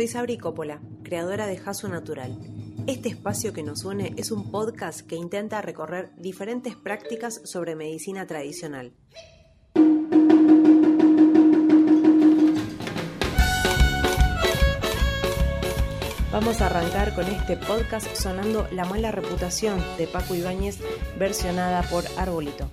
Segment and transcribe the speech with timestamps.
[0.00, 2.34] Soy Sabri Coppola, creadora de Jaso Natural.
[2.86, 8.26] Este espacio que nos une es un podcast que intenta recorrer diferentes prácticas sobre medicina
[8.26, 8.94] tradicional.
[16.32, 20.78] Vamos a arrancar con este podcast sonando La mala reputación de Paco Ibáñez
[21.18, 22.70] versionada por Arbolito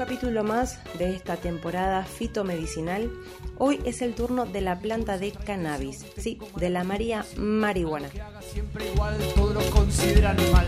[0.00, 3.10] capítulo más de esta temporada fitomedicinal.
[3.58, 8.08] Hoy es el turno de la planta de cannabis, sí, de la María marihuana.
[8.40, 10.66] Siempre igual, todos lo consideran mal.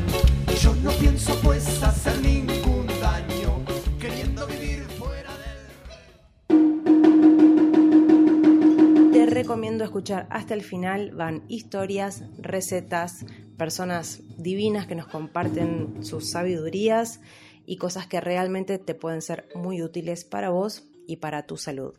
[0.60, 3.64] Yo no pienso pues hacer ningún daño,
[3.98, 5.30] queriendo vivir fuera
[6.48, 6.72] del...
[9.12, 13.24] Te recomiendo escuchar hasta el final, van historias, recetas,
[13.56, 17.20] personas divinas que nos comparten sus sabidurías
[17.66, 21.94] y cosas que realmente te pueden ser muy útiles para vos y para tu salud.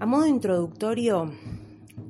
[0.00, 1.32] A modo introductorio,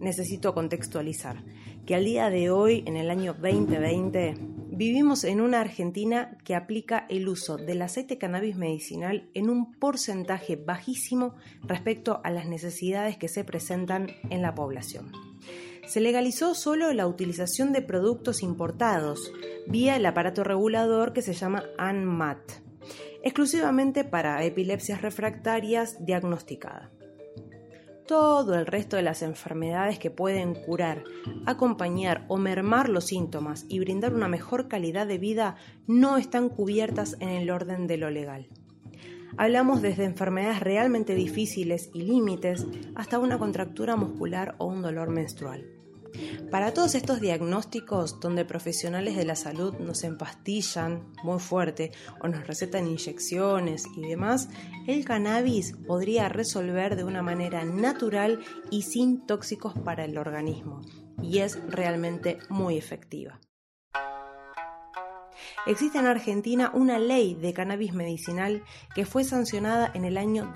[0.00, 1.42] necesito contextualizar
[1.86, 4.36] que al día de hoy, en el año 2020,
[4.70, 10.56] vivimos en una Argentina que aplica el uso del aceite cannabis medicinal en un porcentaje
[10.56, 15.27] bajísimo respecto a las necesidades que se presentan en la población
[15.89, 19.33] se legalizó solo la utilización de productos importados
[19.67, 22.39] vía el aparato regulador que se llama ANMAT,
[23.22, 26.91] exclusivamente para epilepsias refractarias diagnosticadas.
[28.06, 31.05] Todo el resto de las enfermedades que pueden curar,
[31.47, 37.16] acompañar o mermar los síntomas y brindar una mejor calidad de vida no están cubiertas
[37.20, 38.48] en el orden de lo legal.
[39.39, 45.77] Hablamos desde enfermedades realmente difíciles y límites hasta una contractura muscular o un dolor menstrual.
[46.50, 51.92] Para todos estos diagnósticos donde profesionales de la salud nos empastillan muy fuerte
[52.22, 54.48] o nos recetan inyecciones y demás,
[54.86, 60.80] el cannabis podría resolver de una manera natural y sin tóxicos para el organismo
[61.22, 63.41] y es realmente muy efectiva.
[65.66, 68.62] Existe en Argentina una ley de cannabis medicinal
[68.94, 70.52] que fue sancionada en el año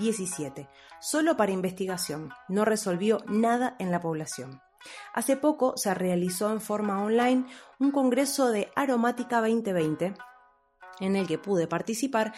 [0.00, 0.68] 2017,
[1.00, 4.62] solo para investigación, no resolvió nada en la población.
[5.12, 7.44] Hace poco se realizó en forma online
[7.78, 10.14] un congreso de Aromática 2020
[11.00, 12.32] en el que pude participar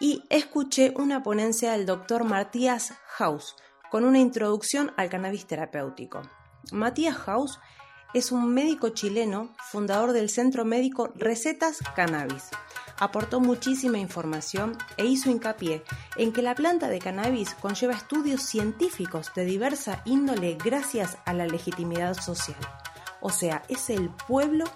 [0.00, 3.56] y escuché una ponencia del doctor Matías Haus
[3.90, 6.22] con una introducción al cannabis terapéutico.
[6.72, 7.60] Matías Haus
[8.12, 12.50] es un médico chileno, fundador del centro médico Recetas Cannabis
[12.98, 15.82] aportó muchísima información e hizo hincapié
[16.16, 21.46] en que la planta de cannabis conlleva estudios científicos de diversa índole gracias a la
[21.46, 22.58] legitimidad social.
[23.20, 24.66] O sea, es el pueblo,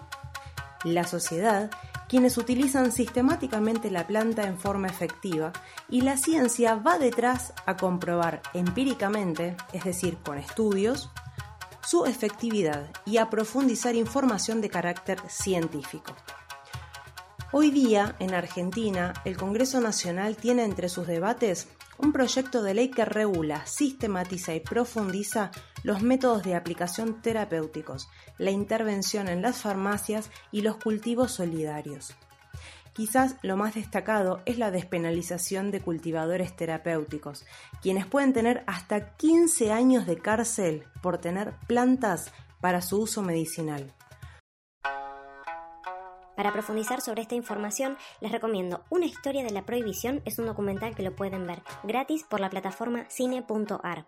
[0.84, 1.70] la sociedad,
[2.08, 5.52] quienes utilizan sistemáticamente la planta en forma efectiva
[5.88, 11.10] y la ciencia va detrás a comprobar empíricamente, es decir, con estudios,
[11.82, 16.14] su efectividad y a profundizar información de carácter científico.
[17.50, 21.66] Hoy día, en Argentina, el Congreso Nacional tiene entre sus debates
[21.96, 25.50] un proyecto de ley que regula, sistematiza y profundiza
[25.82, 32.14] los métodos de aplicación terapéuticos, la intervención en las farmacias y los cultivos solidarios.
[32.92, 37.46] Quizás lo más destacado es la despenalización de cultivadores terapéuticos,
[37.80, 43.94] quienes pueden tener hasta 15 años de cárcel por tener plantas para su uso medicinal.
[46.38, 50.94] Para profundizar sobre esta información, les recomiendo Una historia de la prohibición, es un documental
[50.94, 54.06] que lo pueden ver gratis por la plataforma cine.ar.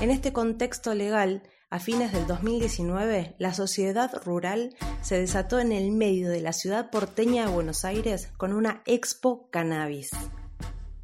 [0.00, 5.90] En este contexto legal, a fines del 2019, la sociedad rural se desató en el
[5.90, 10.10] medio de la ciudad porteña de Buenos Aires con una expo cannabis.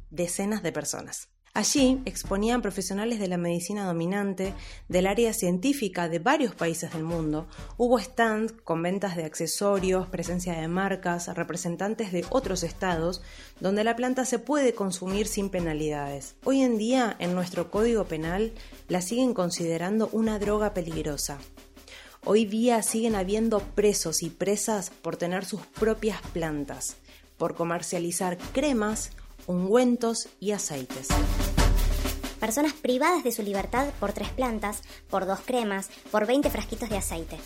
[0.09, 1.34] Decenas de personas.
[1.55, 4.53] Allí exponían profesionales de la medicina dominante,
[4.89, 7.47] del área científica de varios países del mundo.
[7.77, 13.21] Hubo stands con ventas de accesorios, presencia de marcas, representantes de otros estados,
[13.61, 16.35] donde la planta se puede consumir sin penalidades.
[16.43, 18.51] Hoy en día, en nuestro código penal,
[18.89, 21.37] la siguen considerando una droga peligrosa.
[22.25, 26.97] Hoy día siguen habiendo presos y presas por tener sus propias plantas,
[27.37, 29.11] por comercializar cremas,
[29.47, 31.07] ungüentos y aceites.
[32.45, 36.97] Personas privadas de su libertad por tres plantas, por dos cremas, por 20 frasquitos de
[36.97, 37.39] aceite.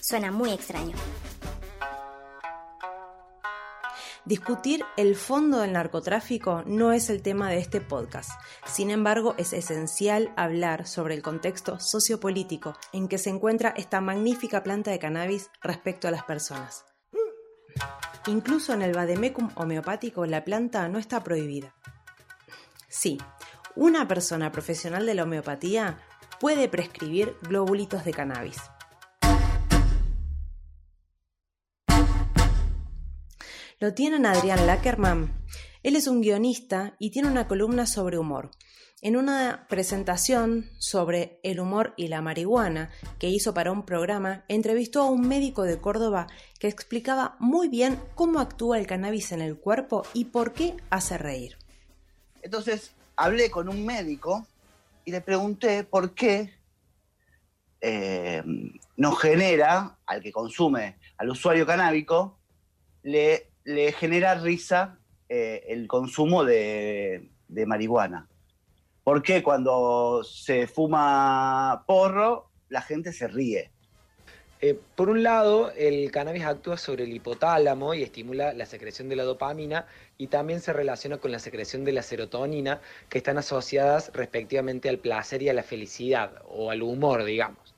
[0.00, 0.96] Suena muy extraño.
[4.24, 8.30] Discutir el fondo del narcotráfico no es el tema de este podcast.
[8.64, 14.62] Sin embargo, es esencial hablar sobre el contexto sociopolítico en que se encuentra esta magnífica
[14.62, 16.86] planta de cannabis respecto a las personas.
[18.26, 21.74] Incluso en el vademecum homeopático la planta no está prohibida.
[22.88, 23.18] Sí,
[23.76, 25.98] una persona profesional de la homeopatía
[26.40, 28.58] puede prescribir globulitos de cannabis.
[33.78, 35.44] Lo tienen Adrián Lackerman.
[35.82, 38.50] Él es un guionista y tiene una columna sobre humor.
[39.00, 45.02] En una presentación sobre el humor y la marihuana que hizo para un programa, entrevistó
[45.02, 46.28] a un médico de Córdoba
[46.60, 51.18] que explicaba muy bien cómo actúa el cannabis en el cuerpo y por qué hace
[51.18, 51.58] reír.
[52.42, 54.46] Entonces hablé con un médico
[55.04, 56.52] y le pregunté por qué
[57.80, 58.42] eh,
[58.96, 62.38] nos genera, al que consume, al usuario canábico,
[63.02, 63.48] le,
[63.98, 64.98] genera risa
[65.28, 67.28] eh, el consumo de
[67.66, 68.28] marihuana.
[69.04, 73.71] ¿Por qué cuando se fuma porro la gente se ríe?
[74.64, 79.16] Eh, por un lado, el cannabis actúa sobre el hipotálamo y estimula la secreción de
[79.16, 79.86] la dopamina
[80.18, 84.98] y también se relaciona con la secreción de la serotonina que están asociadas respectivamente al
[84.98, 87.74] placer y a la felicidad o al humor, digamos.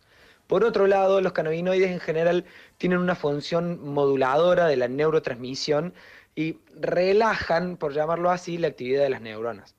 [0.46, 2.44] Por otro lado, los cannabinoides en general
[2.76, 5.94] tienen una función moduladora de la neurotransmisión
[6.34, 9.74] y relajan, por llamarlo así, la actividad de las neuronas.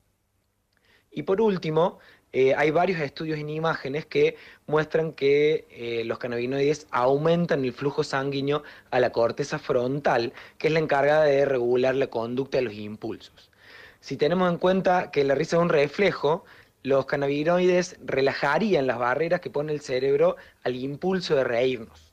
[1.11, 1.99] Y por último,
[2.37, 4.35] eh, hay varios estudios en imágenes que
[4.67, 8.61] muestran que eh, los cannabinoides aumentan el flujo sanguíneo
[8.91, 13.51] a la corteza frontal, que es la encargada de regular la conducta de los impulsos.
[14.01, 16.43] Si tenemos en cuenta que la risa es un reflejo,
[16.83, 20.35] los cannabinoides relajarían las barreras que pone el cerebro
[20.65, 22.11] al impulso de reírnos.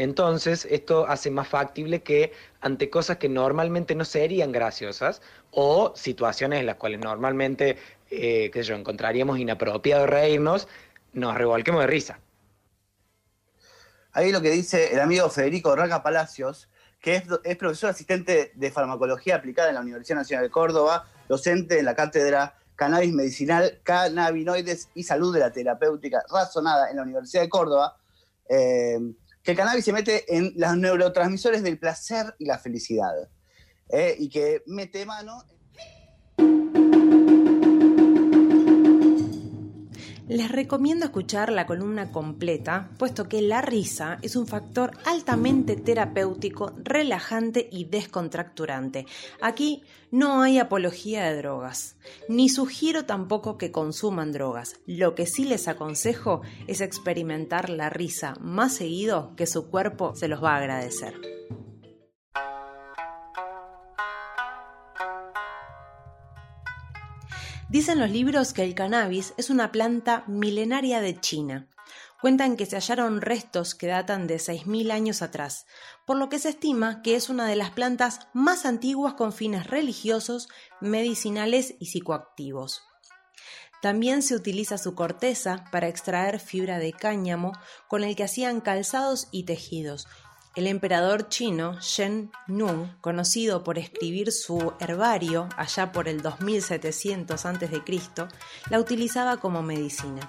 [0.00, 2.32] Entonces, esto hace más factible que
[2.62, 5.20] ante cosas que normalmente no serían graciosas
[5.50, 7.76] o situaciones en las cuales normalmente
[8.10, 10.68] eh, que yo encontraríamos inapropiado reírnos,
[11.12, 12.18] nos revolquemos de risa.
[14.12, 18.70] Ahí lo que dice el amigo Federico Raga Palacios, que es, es, profesor asistente de
[18.70, 24.88] farmacología aplicada en la Universidad Nacional de Córdoba, docente en la cátedra Cannabis Medicinal, Cannabinoides
[24.94, 27.98] y Salud de la Terapéutica Razonada en la Universidad de Córdoba,
[28.48, 28.98] eh,
[29.42, 33.12] que el cannabis se mete en los neurotransmisores del placer y la felicidad,
[33.88, 35.44] eh, y que mete mano...
[40.30, 46.72] Les recomiendo escuchar la columna completa, puesto que la risa es un factor altamente terapéutico,
[46.84, 49.06] relajante y descontracturante.
[49.42, 49.82] Aquí
[50.12, 51.96] no hay apología de drogas,
[52.28, 54.76] ni sugiero tampoco que consuman drogas.
[54.86, 60.28] Lo que sí les aconsejo es experimentar la risa más seguido que su cuerpo se
[60.28, 61.14] los va a agradecer.
[67.70, 71.68] Dicen los libros que el cannabis es una planta milenaria de China.
[72.20, 75.66] Cuentan que se hallaron restos que datan de 6.000 años atrás,
[76.04, 79.68] por lo que se estima que es una de las plantas más antiguas con fines
[79.68, 80.48] religiosos,
[80.80, 82.82] medicinales y psicoactivos.
[83.80, 87.52] También se utiliza su corteza para extraer fibra de cáñamo
[87.86, 90.08] con el que hacían calzados y tejidos,
[90.56, 97.82] el emperador chino Shen Nung, conocido por escribir su herbario allá por el 2700 a.C.,
[98.68, 100.28] la utilizaba como medicina.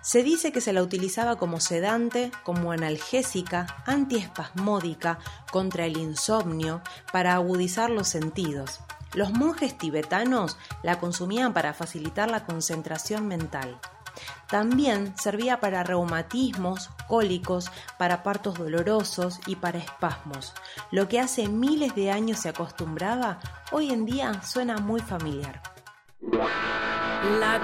[0.00, 5.18] Se dice que se la utilizaba como sedante, como analgésica, antiespasmódica,
[5.50, 8.80] contra el insomnio, para agudizar los sentidos.
[9.14, 13.80] Los monjes tibetanos la consumían para facilitar la concentración mental.
[14.48, 20.54] También servía para reumatismos, cólicos, para partos dolorosos y para espasmos.
[20.90, 23.40] Lo que hace miles de años se acostumbraba,
[23.72, 25.62] hoy en día suena muy familiar.
[27.40, 27.58] La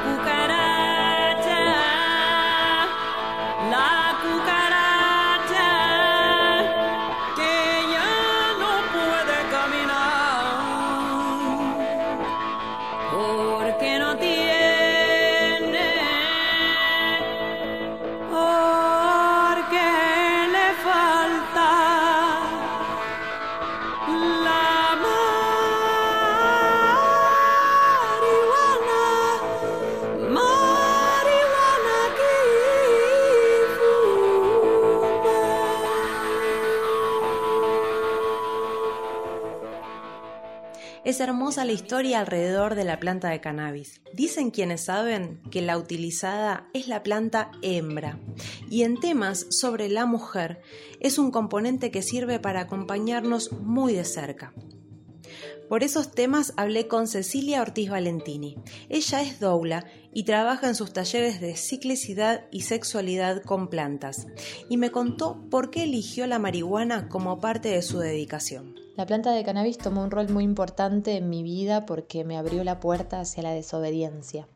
[41.11, 44.01] Es hermosa la historia alrededor de la planta de cannabis.
[44.15, 48.21] Dicen quienes saben que la utilizada es la planta hembra
[48.71, 50.61] y en temas sobre la mujer
[51.01, 54.55] es un componente que sirve para acompañarnos muy de cerca.
[55.71, 58.57] Por esos temas hablé con Cecilia Ortiz Valentini.
[58.89, 64.27] Ella es doula y trabaja en sus talleres de ciclicidad y sexualidad con plantas.
[64.69, 68.75] Y me contó por qué eligió la marihuana como parte de su dedicación.
[68.97, 72.65] La planta de cannabis tomó un rol muy importante en mi vida porque me abrió
[72.65, 74.49] la puerta hacia la desobediencia.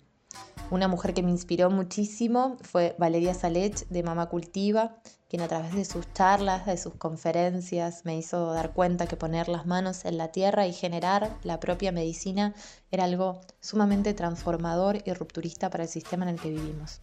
[0.71, 4.97] Una mujer que me inspiró muchísimo fue Valeria Salech de Mama Cultiva,
[5.29, 9.49] quien a través de sus charlas, de sus conferencias, me hizo dar cuenta que poner
[9.49, 12.55] las manos en la tierra y generar la propia medicina
[12.91, 17.00] era algo sumamente transformador y rupturista para el sistema en el que vivimos.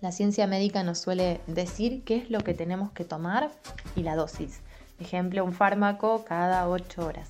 [0.00, 3.50] La ciencia médica nos suele decir qué es lo que tenemos que tomar
[3.96, 4.60] y la dosis.
[4.98, 7.28] Ejemplo, un fármaco cada 8 horas.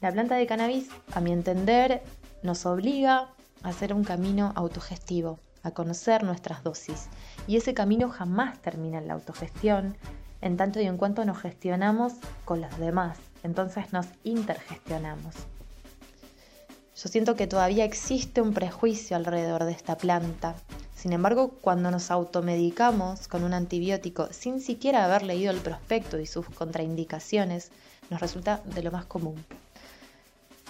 [0.00, 2.02] La planta de cannabis, a mi entender,
[2.42, 3.28] nos obliga
[3.62, 7.08] hacer un camino autogestivo, a conocer nuestras dosis.
[7.46, 9.96] Y ese camino jamás termina en la autogestión,
[10.40, 12.14] en tanto y en cuanto nos gestionamos
[12.44, 13.18] con los demás.
[13.42, 15.34] Entonces nos intergestionamos.
[16.94, 20.54] Yo siento que todavía existe un prejuicio alrededor de esta planta.
[20.94, 26.26] Sin embargo, cuando nos automedicamos con un antibiótico sin siquiera haber leído el prospecto y
[26.26, 27.72] sus contraindicaciones,
[28.10, 29.44] nos resulta de lo más común.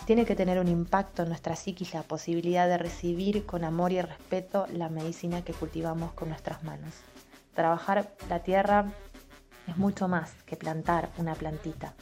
[0.05, 4.01] Tiene que tener un impacto en nuestra psiquis la posibilidad de recibir con amor y
[4.01, 6.93] respeto la medicina que cultivamos con nuestras manos.
[7.55, 8.91] Trabajar la tierra
[9.69, 11.95] es mucho más que plantar una plantita.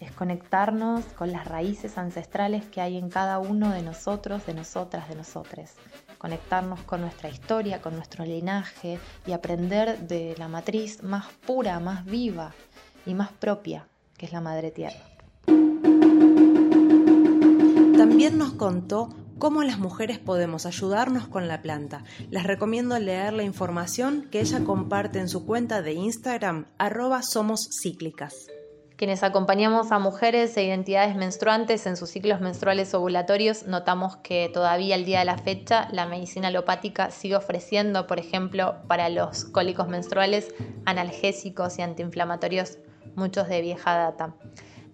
[0.00, 5.08] Es conectarnos con las raíces ancestrales que hay en cada uno de nosotros, de nosotras,
[5.08, 5.76] de nosotres.
[6.18, 12.04] Conectarnos con nuestra historia, con nuestro linaje y aprender de la matriz más pura, más
[12.04, 12.52] viva
[13.06, 13.86] y más propia,
[14.18, 15.15] que es la madre tierra.
[18.08, 19.08] También nos contó
[19.40, 22.04] cómo las mujeres podemos ayudarnos con la planta.
[22.30, 27.68] Les recomiendo leer la información que ella comparte en su cuenta de Instagram, arroba somos
[27.82, 28.46] cíclicas.
[28.94, 34.94] Quienes acompañamos a mujeres e identidades menstruantes en sus ciclos menstruales ovulatorios, notamos que todavía
[34.94, 39.88] al día de la fecha la medicina alopática sigue ofreciendo, por ejemplo, para los cólicos
[39.88, 42.78] menstruales, analgésicos y antiinflamatorios,
[43.16, 44.36] muchos de vieja data.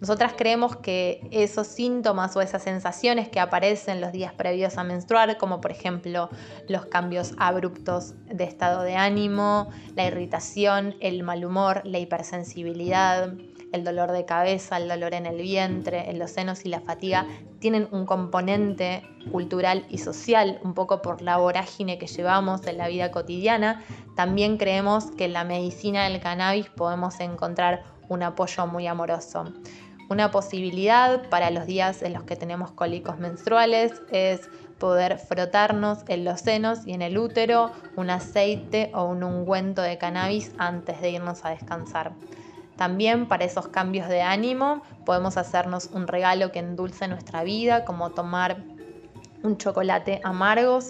[0.03, 5.39] Nosotras creemos que esos síntomas o esas sensaciones que aparecen los días previos a menstruar,
[5.39, 6.29] como por ejemplo
[6.67, 13.33] los cambios abruptos de estado de ánimo, la irritación, el mal humor, la hipersensibilidad,
[13.71, 17.25] el dolor de cabeza, el dolor en el vientre, en los senos y la fatiga,
[17.61, 22.89] tienen un componente cultural y social, un poco por la vorágine que llevamos en la
[22.89, 23.85] vida cotidiana.
[24.17, 29.45] También creemos que en la medicina del cannabis podemos encontrar un apoyo muy amoroso.
[30.13, 34.43] Una posibilidad para los días en los que tenemos cólicos menstruales es
[34.79, 39.97] poder frotarnos en los senos y en el útero un aceite o un ungüento de
[39.97, 42.13] cannabis antes de irnos a descansar.
[42.77, 48.11] También para esos cambios de ánimo podemos hacernos un regalo que endulce nuestra vida, como
[48.11, 48.59] tomar
[49.43, 50.81] un chocolate amargo,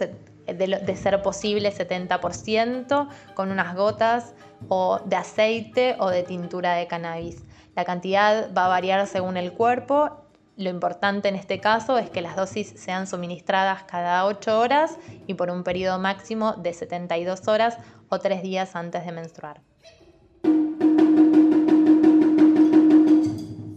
[0.48, 4.34] de, ser posible 70%, con unas gotas
[4.66, 7.44] o de aceite o de tintura de cannabis.
[7.74, 10.18] La cantidad va a variar según el cuerpo.
[10.56, 15.34] Lo importante en este caso es que las dosis sean suministradas cada 8 horas y
[15.34, 17.78] por un periodo máximo de 72 horas
[18.10, 19.62] o 3 días antes de menstruar.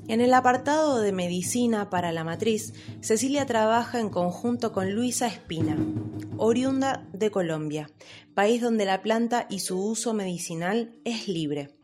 [0.08, 5.78] En el apartado de medicina para la matriz, Cecilia trabaja en conjunto con Luisa Espina,
[6.38, 7.90] oriunda de Colombia,
[8.34, 11.76] país donde la planta y su uso medicinal es libre.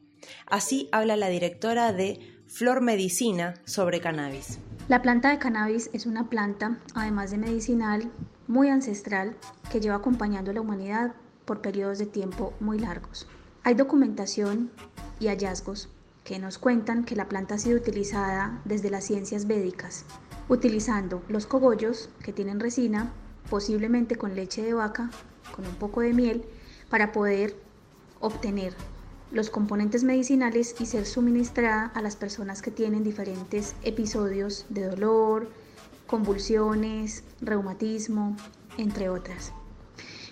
[0.46, 4.60] Así habla la directora de Flor Medicina sobre cannabis.
[4.88, 8.12] La planta de cannabis es una planta, además de medicinal,
[8.48, 9.38] muy ancestral
[9.72, 11.13] que lleva acompañando a la humanidad
[11.46, 13.28] por periodos de tiempo muy largos.
[13.63, 14.72] Hay documentación
[15.20, 15.90] y hallazgos
[16.24, 20.06] que nos cuentan que la planta ha sido utilizada desde las ciencias védicas,
[20.50, 23.12] utilizando los cogollos que tienen resina,
[23.50, 25.10] posiblemente con leche de vaca,
[25.56, 26.44] con un poco de miel,
[26.90, 27.56] para poder
[28.20, 28.74] obtener
[29.31, 35.50] los componentes medicinales y ser suministrada a las personas que tienen diferentes episodios de dolor,
[36.05, 38.35] convulsiones, reumatismo,
[38.77, 39.53] entre otras.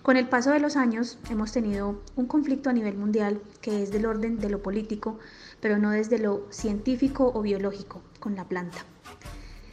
[0.03, 3.91] Con el paso de los años hemos tenido un conflicto a nivel mundial que es
[3.91, 5.19] del orden de lo político,
[5.61, 8.79] pero no desde lo científico o biológico con la planta.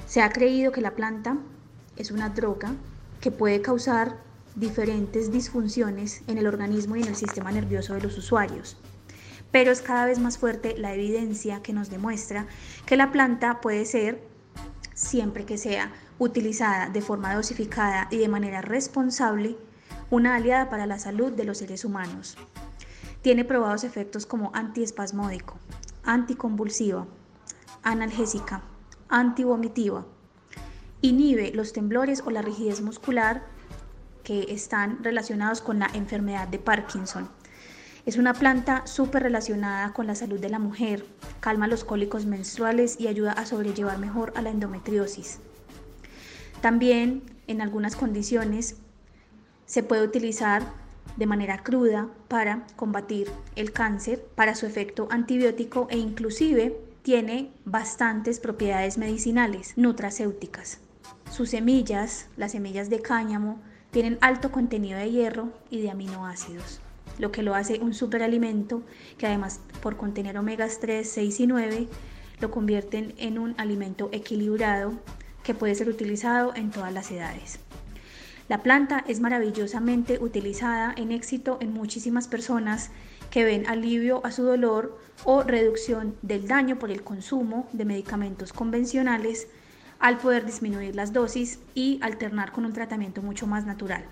[0.06, 1.36] Se ha creído que la planta
[1.96, 2.74] es una droga
[3.20, 4.18] que puede causar
[4.54, 8.76] diferentes disfunciones en el organismo y en el sistema nervioso de los usuarios
[9.50, 12.46] pero es cada vez más fuerte la evidencia que nos demuestra
[12.84, 14.22] que la planta puede ser,
[14.94, 19.56] siempre que sea utilizada de forma dosificada y de manera responsable,
[20.10, 22.36] una aliada para la salud de los seres humanos.
[23.22, 25.58] Tiene probados efectos como antiespasmódico,
[26.04, 27.06] anticonvulsiva,
[27.82, 28.62] analgésica,
[29.08, 30.06] antivomitiva.
[31.02, 33.44] Inhibe los temblores o la rigidez muscular
[34.22, 37.28] que están relacionados con la enfermedad de Parkinson.
[38.06, 41.04] Es una planta súper relacionada con la salud de la mujer,
[41.40, 45.40] calma los cólicos menstruales y ayuda a sobrellevar mejor a la endometriosis.
[46.60, 48.76] También en algunas condiciones
[49.66, 50.62] se puede utilizar
[51.16, 58.38] de manera cruda para combatir el cáncer, para su efecto antibiótico e inclusive tiene bastantes
[58.38, 60.78] propiedades medicinales, nutracéuticas.
[61.32, 63.60] Sus semillas, las semillas de cáñamo,
[63.90, 66.80] tienen alto contenido de hierro y de aminoácidos
[67.18, 68.82] lo que lo hace un superalimento
[69.18, 71.88] que además por contener omegas 3, 6 y 9
[72.40, 74.92] lo convierten en un alimento equilibrado
[75.42, 77.60] que puede ser utilizado en todas las edades.
[78.48, 82.90] La planta es maravillosamente utilizada en éxito en muchísimas personas
[83.30, 88.52] que ven alivio a su dolor o reducción del daño por el consumo de medicamentos
[88.52, 89.48] convencionales
[89.98, 94.04] al poder disminuir las dosis y alternar con un tratamiento mucho más natural.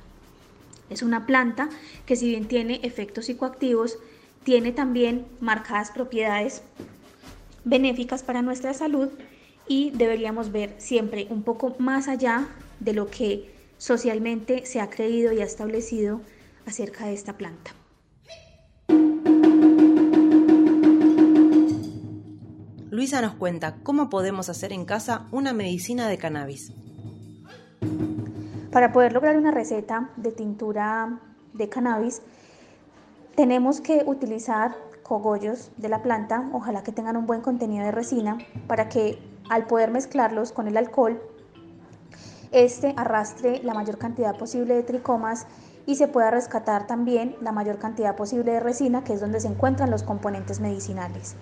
[0.90, 1.68] Es una planta
[2.06, 3.98] que si bien tiene efectos psicoactivos,
[4.44, 6.62] tiene también marcadas propiedades
[7.64, 9.08] benéficas para nuestra salud
[9.66, 12.46] y deberíamos ver siempre un poco más allá
[12.80, 16.20] de lo que socialmente se ha creído y ha establecido
[16.66, 17.72] acerca de esta planta.
[22.90, 26.72] Luisa nos cuenta cómo podemos hacer en casa una medicina de cannabis.
[28.74, 31.20] Para poder lograr una receta de tintura
[31.52, 32.22] de cannabis,
[33.36, 38.36] tenemos que utilizar cogollos de la planta, ojalá que tengan un buen contenido de resina,
[38.66, 41.22] para que al poder mezclarlos con el alcohol,
[42.50, 45.46] este arrastre la mayor cantidad posible de tricomas
[45.86, 49.46] y se pueda rescatar también la mayor cantidad posible de resina, que es donde se
[49.46, 51.36] encuentran los componentes medicinales.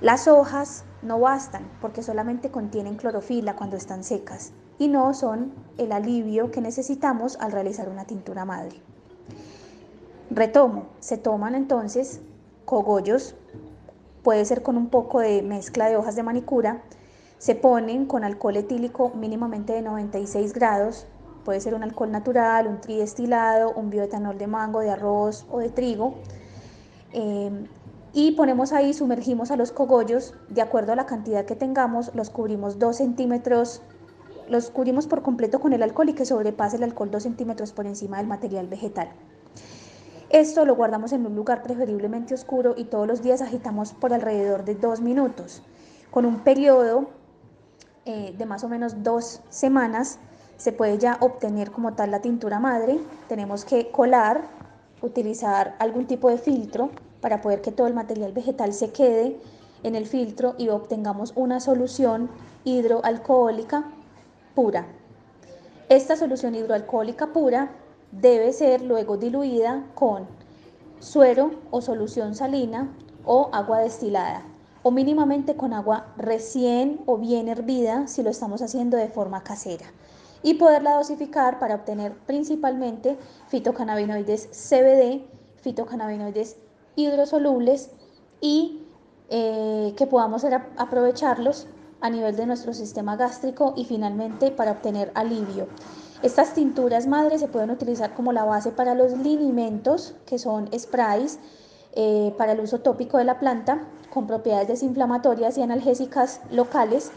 [0.00, 5.92] Las hojas no bastan porque solamente contienen clorofila cuando están secas y no son el
[5.92, 8.80] alivio que necesitamos al realizar una tintura madre.
[10.30, 12.20] Retomo, se toman entonces
[12.64, 13.34] cogollos,
[14.22, 16.82] puede ser con un poco de mezcla de hojas de manicura,
[17.38, 21.06] se ponen con alcohol etílico mínimamente de 96 grados,
[21.44, 25.70] puede ser un alcohol natural, un tridestilado, un bioetanol de mango, de arroz o de
[25.70, 26.14] trigo.
[27.12, 27.50] Eh,
[28.12, 32.30] y ponemos ahí, sumergimos a los cogollos, de acuerdo a la cantidad que tengamos, los
[32.30, 33.82] cubrimos 2 centímetros
[34.50, 37.86] los cubrimos por completo con el alcohol y que sobrepase el alcohol 2 centímetros por
[37.86, 39.08] encima del material vegetal.
[40.28, 44.64] Esto lo guardamos en un lugar preferiblemente oscuro y todos los días agitamos por alrededor
[44.64, 45.62] de dos minutos.
[46.10, 47.10] Con un periodo
[48.06, 50.18] eh, de más o menos dos semanas
[50.56, 52.98] se puede ya obtener como tal la tintura madre.
[53.28, 54.42] Tenemos que colar,
[55.00, 59.38] utilizar algún tipo de filtro para poder que todo el material vegetal se quede
[59.82, 62.30] en el filtro y obtengamos una solución
[62.64, 63.90] hidroalcohólica
[64.54, 64.86] pura.
[65.88, 67.72] Esta solución hidroalcohólica pura
[68.12, 70.26] debe ser luego diluida con
[70.98, 72.92] suero o solución salina
[73.24, 74.44] o agua destilada
[74.82, 79.86] o mínimamente con agua recién o bien hervida si lo estamos haciendo de forma casera
[80.42, 85.22] y poderla dosificar para obtener principalmente fitocannabinoides CBD,
[85.60, 86.56] fitocannabinoides
[87.04, 87.90] hidrosolubles
[88.40, 88.82] y
[89.28, 90.44] eh, que podamos
[90.76, 91.66] aprovecharlos
[92.00, 95.68] a nivel de nuestro sistema gástrico y finalmente para obtener alivio.
[96.22, 101.38] Estas tinturas madres se pueden utilizar como la base para los linimentos, que son sprays
[101.94, 107.10] eh, para el uso tópico de la planta, con propiedades desinflamatorias y analgésicas locales.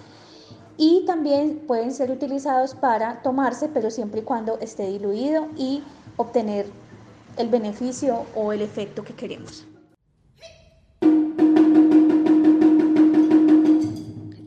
[0.78, 5.84] Y también pueden ser utilizados para tomarse, pero siempre y cuando esté diluido y
[6.18, 6.66] obtener
[7.38, 9.66] el beneficio o el efecto que queremos.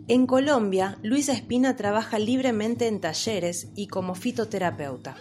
[0.09, 5.17] En Colombia, Luisa Espina trabaja libremente en talleres y como fitoterapeuta.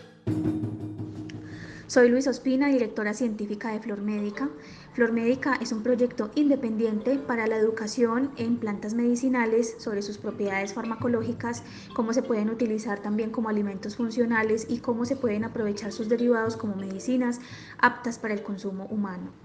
[1.87, 4.51] Soy Luisa Ospina, directora científica de Flor Médica.
[4.93, 10.75] Flor Médica es un proyecto independiente para la educación en plantas medicinales sobre sus propiedades
[10.75, 11.63] farmacológicas,
[11.95, 16.57] cómo se pueden utilizar también como alimentos funcionales y cómo se pueden aprovechar sus derivados
[16.57, 17.39] como medicinas
[17.79, 19.44] aptas para el consumo humano.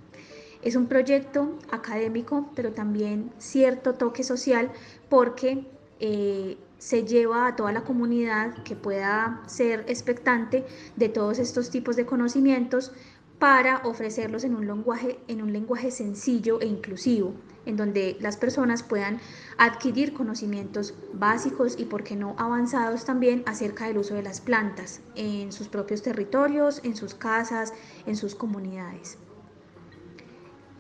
[0.63, 4.71] Es un proyecto académico, pero también cierto toque social
[5.09, 5.67] porque
[6.01, 10.65] eh, se lleva a toda la comunidad que pueda ser expectante
[10.97, 12.93] de todos estos tipos de conocimientos
[13.39, 17.33] para ofrecerlos en un lenguaje, en un lenguaje sencillo e inclusivo,
[17.65, 19.19] en donde las personas puedan
[19.57, 25.01] adquirir conocimientos básicos y, por qué no, avanzados también acerca del uso de las plantas
[25.17, 27.73] en sus propios territorios, en sus casas,
[28.07, 29.17] en sus comunidades.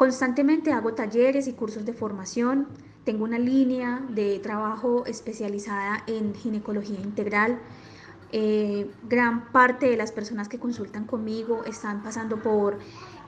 [0.00, 2.68] Constantemente hago talleres y cursos de formación,
[3.04, 7.58] Tengo una línea de trabajo especializada en ginecología integral.
[8.32, 12.78] Eh, gran parte de las personas que consultan conmigo están pasando por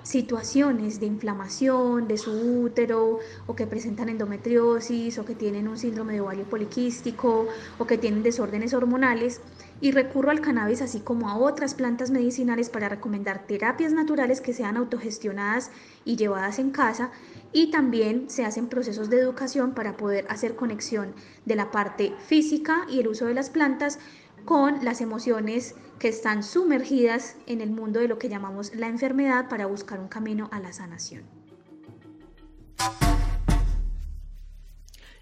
[0.02, 2.32] situaciones de inflamación de su
[2.62, 7.98] útero o que presentan endometriosis o que tienen un síndrome de ovario poliquístico o que
[7.98, 9.42] tienen desórdenes hormonales
[9.82, 14.54] y recurro al cannabis así como a otras plantas medicinales para recomendar terapias naturales que
[14.54, 15.72] sean autogestionadas
[16.04, 17.10] y llevadas en casa
[17.52, 21.14] y también se hacen procesos de educación para poder hacer conexión
[21.46, 23.98] de la parte física y el uso de las plantas
[24.44, 29.48] con las emociones que están sumergidas en el mundo de lo que llamamos la enfermedad
[29.48, 31.24] para buscar un camino a la sanación.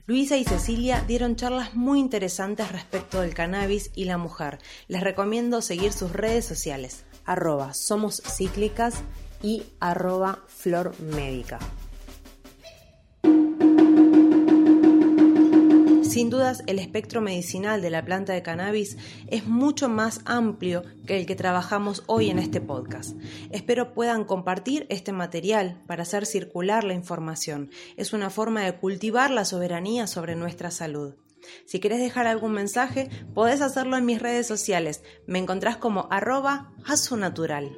[0.07, 4.59] Luisa y Cecilia dieron charlas muy interesantes respecto del cannabis y la mujer.
[4.89, 9.03] Les recomiendo seguir sus redes sociales, arroba somos cíclicas
[9.43, 10.41] y arroba.
[16.11, 18.97] Sin dudas, el espectro medicinal de la planta de cannabis
[19.29, 23.17] es mucho más amplio que el que trabajamos hoy en este podcast.
[23.53, 27.71] Espero puedan compartir este material para hacer circular la información.
[27.97, 31.15] Es una forma de cultivar la soberanía sobre nuestra salud.
[31.65, 35.05] Si querés dejar algún mensaje, podés hacerlo en mis redes sociales.
[35.29, 36.73] Me encontrás como arroba
[37.17, 37.71] natural.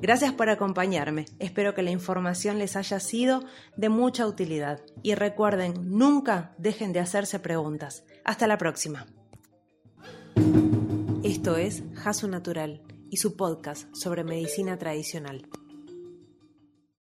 [0.00, 1.26] Gracias por acompañarme.
[1.38, 3.44] Espero que la información les haya sido
[3.76, 4.80] de mucha utilidad.
[5.02, 8.04] Y recuerden, nunca dejen de hacerse preguntas.
[8.24, 9.06] Hasta la próxima.
[11.22, 15.48] Esto es Jasu Natural y su podcast sobre medicina tradicional.